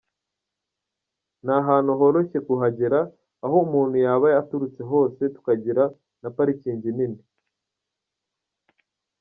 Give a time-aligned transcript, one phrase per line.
[1.45, 2.99] Ni ahantu horoshye kuhagera
[3.45, 5.83] aho umuntu yaba aturutse hose tukagira
[6.21, 7.21] na parikingi nini.